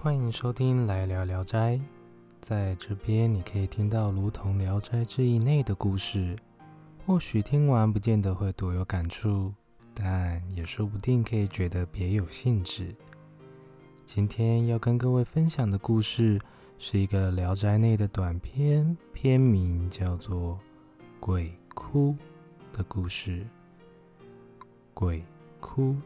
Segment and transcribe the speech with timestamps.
[0.00, 1.74] 欢迎收听《来聊聊斋》。
[2.40, 6.36] 在这边，你可以听到如同《聊斋志异》内的故事。
[7.04, 9.52] 或许听完不见得会多有感触，
[9.92, 12.94] 但也说不定可以觉得别有兴致。
[14.06, 16.38] 今天要跟各位分享的故事，
[16.78, 20.54] 是一个《聊斋》内的短篇，篇名叫做
[21.18, 22.14] 《鬼哭》
[22.76, 23.44] 的故事。
[24.94, 25.24] 鬼
[25.58, 25.96] 哭。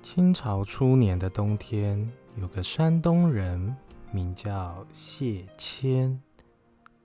[0.00, 3.76] 清朝初年的冬天，有个山东人。
[4.12, 6.18] 名叫谢谦，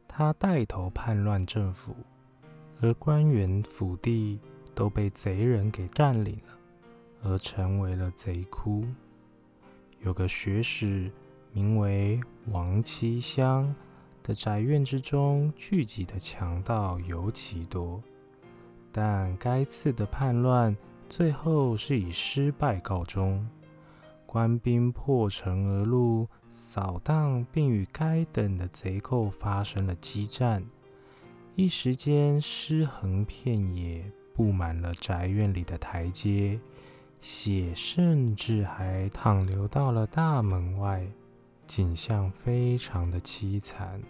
[0.07, 1.94] 他带头叛乱政府，
[2.80, 4.40] 而官员府邸
[4.73, 6.57] 都被贼人给占领了，
[7.23, 8.85] 而成为了贼窟。
[9.99, 11.12] 有个学士
[11.52, 13.76] 名为王七香
[14.23, 18.01] 的宅院之中聚集的强盗尤其多，
[18.91, 20.77] 但该次的叛乱
[21.10, 23.45] 最后是以失败告终。
[24.32, 30.63] 官兵破城而入，扫荡，并与该等的贼寇发生了激战，
[31.57, 36.57] 一时间尸横遍野，布满了宅院里的台阶，
[37.20, 41.05] 血甚至还淌流到了大门外，
[41.68, 44.01] 景象非常的凄惨。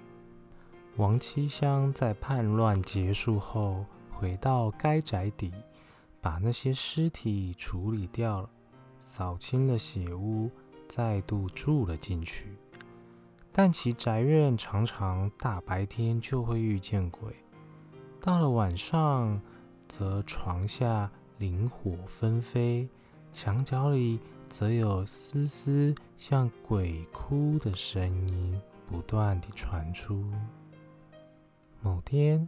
[0.98, 5.52] 王七香在叛乱结束后，回到该宅邸，
[6.22, 8.48] 把那些尸体处理掉了。
[9.02, 10.48] 扫清了血污，
[10.88, 12.56] 再度住了进去。
[13.52, 17.36] 但其宅院常常大白天就会遇见鬼，
[18.20, 19.42] 到了晚上，
[19.88, 22.88] 则床下灵火纷飞，
[23.32, 30.24] 墙角里则有丝丝像鬼哭的声音不断地传出。
[31.82, 32.48] 某天，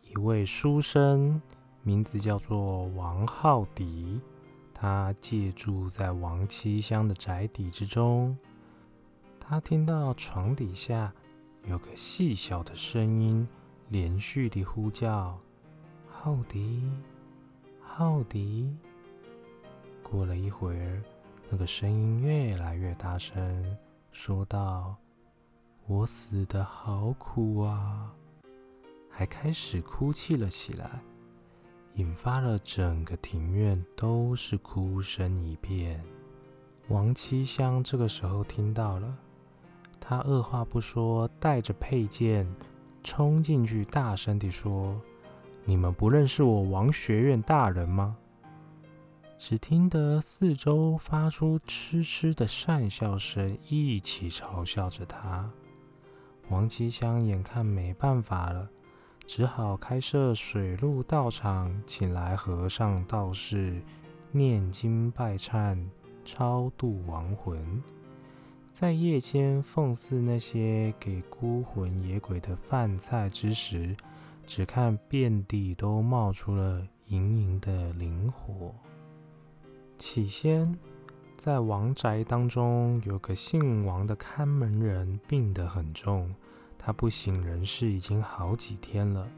[0.00, 1.40] 一位书生，
[1.82, 4.18] 名字叫做王浩迪。
[4.82, 8.36] 他借住在王七香的宅邸之中，
[9.38, 11.14] 他听到床底下
[11.66, 13.46] 有个细小的声音，
[13.90, 15.38] 连续地呼叫
[16.10, 16.90] ：“浩迪，
[17.80, 18.76] 浩迪。”
[20.02, 21.00] 过了一会儿，
[21.48, 23.78] 那个声音越来越大声，
[24.10, 24.96] 说道
[25.86, 28.12] ：“我死的好苦啊！”
[29.08, 31.00] 还开始哭泣了起来。
[31.94, 36.02] 引发了整个庭院都是哭声一片。
[36.88, 39.16] 王七香这个时候听到了，
[40.00, 42.46] 他二话不说，带着佩剑
[43.02, 45.00] 冲进去，大声地说
[45.64, 48.16] ：“你们不认识我王学院大人吗？”
[49.38, 55.50] 只听得四周发出痴痴的讪笑声，一起嘲笑着他。
[56.48, 58.68] 王七香眼看没办法了。
[59.26, 63.80] 只好开设水陆道场，请来和尚道士
[64.30, 65.78] 念经拜忏，
[66.24, 67.82] 超度亡魂。
[68.70, 73.94] 在夜间奉祀那些给孤魂野鬼的饭菜之时，
[74.46, 78.74] 只看遍地都冒出了莹莹的灵火。
[79.98, 80.78] 起先，
[81.36, 86.34] 在王宅当中有个姓王的看门人，病得很重。
[86.84, 89.28] 他不省人事已经好几天了。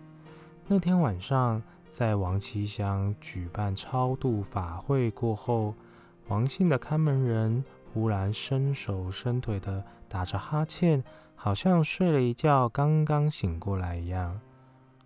[0.66, 5.75] 那天晚上，在王七香举办超度法会过后，
[6.28, 7.62] 王姓的看门人
[7.93, 14.41] 忽然伸手伸腿的打着哈欠，好像睡了一觉刚刚醒过来一样。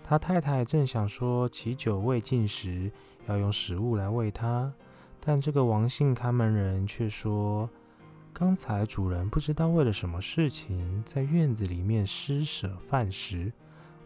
[0.05, 2.91] 他太太正想说其酒未尽时
[3.27, 4.73] 要用食物来喂他，
[5.19, 7.69] 但这个王姓看门人却说。
[8.39, 13.53] 刚才主人不知道为了什么事情在院子里面施舍饭食，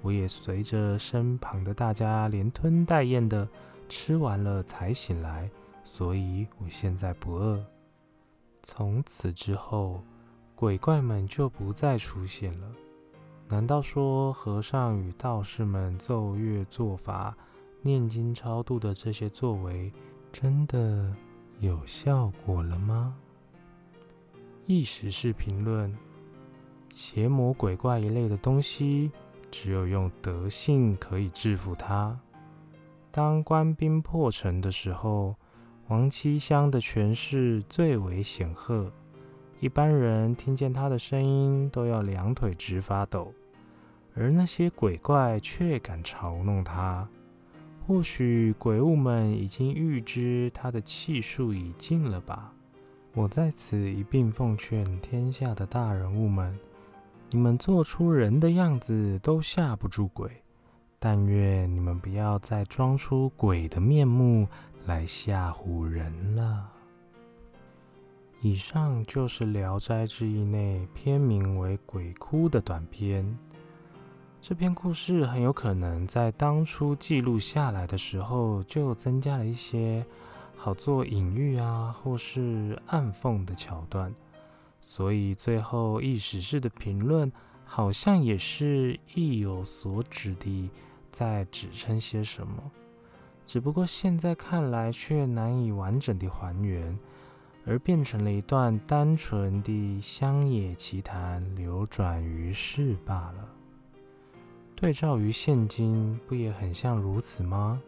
[0.01, 3.47] 我也随着身旁的大家连吞带咽的
[3.91, 5.51] 吃完了才醒来，
[5.85, 7.63] 所以我现在不饿。
[8.63, 10.03] 从此之后，
[10.55, 12.67] 鬼怪们就不再出现了。
[13.51, 17.37] 难道说和尚与道士们奏乐做法、
[17.83, 19.93] 念经超度的这些作为，
[20.33, 21.15] 真的
[21.59, 23.15] 有效果了吗？
[24.73, 25.95] 意识是评论，
[26.95, 29.11] 邪魔鬼怪一类的东西，
[29.51, 32.19] 只有用德性可以制服它。
[33.11, 35.37] 当官兵破城的时候，
[35.89, 38.91] 王七香的权势最为显赫，
[39.61, 43.31] 一般人听见他的声音都要两腿直发抖，
[44.15, 47.07] 而那些鬼怪却敢嘲弄他。
[47.87, 52.55] 或许鬼物们已经预知他的气数已尽了吧。
[53.15, 56.59] 我在此一并奉劝天下的大人物们：
[57.31, 60.31] 你们做出人的样子都吓不住鬼，
[60.99, 64.49] 但愿你们不要再装出鬼的面目
[64.87, 66.71] 来吓唬人了。
[68.41, 73.39] 以上就是《聊斋志异》内篇名为《鬼哭》的短篇。
[74.41, 80.05] 这篇故事很有可能在当初记录下来的时候，就增加了一些
[80.65, 84.15] 好做隐喻啊，或是暗讽的桥段，
[84.81, 87.33] 所以最后意史式的评论
[87.65, 90.71] 好像也是意有所指的，
[91.11, 92.63] 在指称些什么。
[93.45, 96.97] 只不过现在看来却难以完整的还原，
[97.67, 103.49] 而变成了一段单纯的乡野奇谈，流转于世罢了。
[104.77, 107.83] 对照于现今，不也很像如此吗？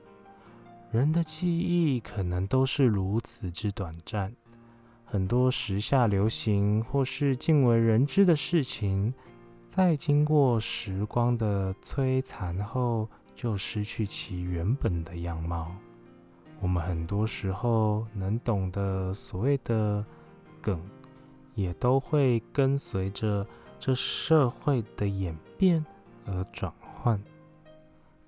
[0.94, 4.32] 人的记忆可能都是如此之短暂，
[5.04, 9.12] 很多时下流行或是尽为人知的事情，
[9.66, 15.74] 在经过时光的摧残后，就失去其原本的样貌。
[16.60, 20.06] 我们很多时候能懂的所谓的
[20.60, 20.80] 梗，
[21.56, 23.44] 也都会跟随着
[23.80, 25.84] 这社会的演变
[26.24, 26.72] 而转。
[26.80, 27.20] 换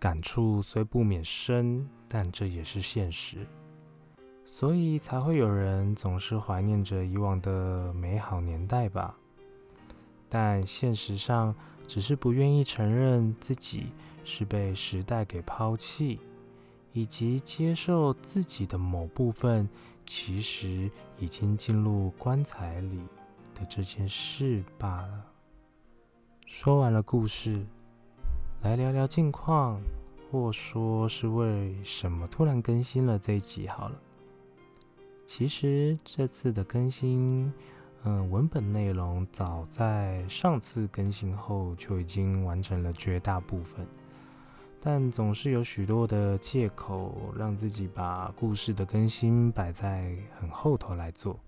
[0.01, 3.47] 感触虽不免深，但这也是现实，
[4.45, 9.17] 所以才会有人总是怀念着以往的美好年代吧。
[10.29, 11.55] 但现实上，
[11.87, 13.93] 只是不愿意承认自己
[14.25, 16.21] 是被时代给抛弃，
[16.93, 19.69] 以及接受自己的某部分
[20.05, 23.01] 其实已经进入棺材里
[23.55, 25.25] 的这件事罢了。
[26.45, 27.65] 说完了故事。
[28.63, 29.81] 来聊聊近况，
[30.31, 33.97] 或说是为什么突然更新了这一集好了。
[35.25, 37.53] 其实这次的更新，
[38.05, 43.87] 嗯，文本内容早在上次更新后就已经完成了绝大部分，
[44.81, 51.39] 但总是有许多的借口让自己把故事的更新摆在很后头来做，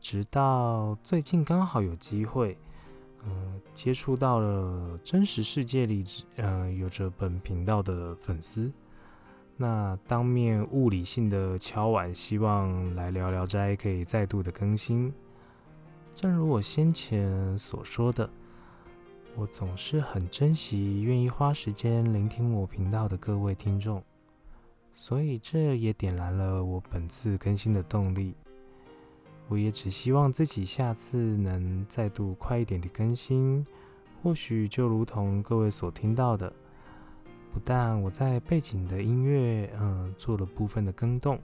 [0.00, 2.56] 直到最近刚好有机会。
[3.26, 6.04] 嗯，接触到了真实世界里，
[6.36, 8.70] 嗯，有着本频道的粉丝，
[9.56, 15.12] 那当面物理性的敲碗，希望来聊聊斋可以再度的更新。
[16.14, 18.28] 正如我先前所说的，
[19.34, 24.02] 我总是很珍惜愿意花时间聆听我频道的各位听众，
[24.94, 28.34] 所以这也点燃了我本次更新的动力。
[29.48, 33.64] 我也只希望自己下次能再度快一点的更新，
[34.22, 36.50] 或许就如同各位所听到的，
[37.52, 41.38] 不但我在背景的音乐，嗯，做了部分的更动，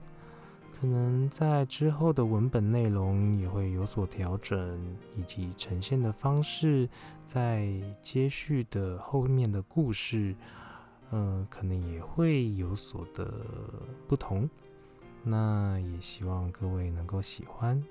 [0.80, 4.78] 可能在之后的文本内容也会有所调整，
[5.14, 6.88] 以及呈现的方式，
[7.26, 7.70] 在
[8.00, 10.34] 接续的后面的故事，
[11.12, 13.30] 嗯，可能也会有所的
[14.08, 14.48] 不同。
[15.22, 17.82] 那也希望各位能够喜欢。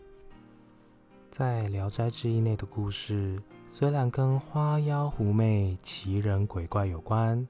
[1.29, 3.39] 在《聊斋志异》内的故事，
[3.69, 7.47] 虽然跟花妖狐媚、奇人鬼怪有关，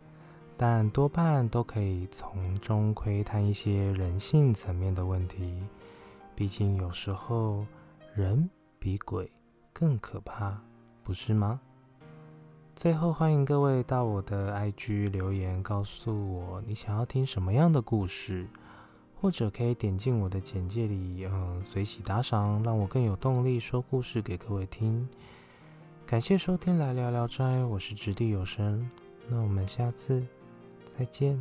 [0.58, 5.64] 但多半都可以从中窥探一些人性层面的问题。
[6.36, 7.66] 毕竟有时候
[8.14, 9.32] 人比鬼
[9.72, 10.62] 更可怕，
[11.04, 11.62] 不是吗？
[12.76, 18.46] 最后，欢迎各位到我的 IG 留言，告诉我你想要听什么样的故事。
[19.22, 25.08] 或者可以点进我的简介里，嗯，随喜打赏，让我更有动力说故事给各位听。
[26.06, 28.90] 感谢收听来聊聊斋，我是掷地有声，
[29.28, 30.26] 那我们下次
[30.86, 31.38] 再见。